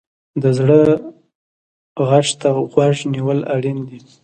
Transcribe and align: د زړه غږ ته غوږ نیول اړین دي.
د 0.41 0.43
زړه 0.57 0.79
غږ 2.09 2.27
ته 2.41 2.49
غوږ 2.73 2.97
نیول 3.13 3.39
اړین 3.55 3.79
دي. 3.89 3.99